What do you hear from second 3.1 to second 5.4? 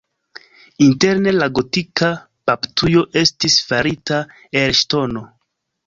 estis farita el ŝtono.